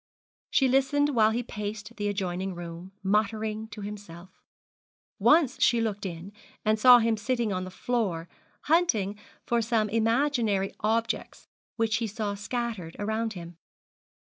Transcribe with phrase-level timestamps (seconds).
[0.49, 4.31] She listened while he paced the adjoining room, muttering to himself;
[5.19, 6.33] once she looked in,
[6.65, 8.27] and saw him sitting on the floor,
[8.63, 13.57] hunting for some imaginary objects which he saw scattered around him.